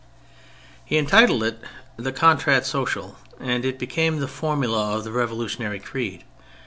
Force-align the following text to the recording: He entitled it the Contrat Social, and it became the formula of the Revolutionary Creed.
He 0.83 0.97
entitled 0.97 1.43
it 1.43 1.59
the 1.95 2.11
Contrat 2.11 2.65
Social, 2.65 3.17
and 3.39 3.63
it 3.63 3.77
became 3.77 4.17
the 4.17 4.27
formula 4.27 4.97
of 4.97 5.03
the 5.03 5.11
Revolutionary 5.11 5.79
Creed. 5.79 6.23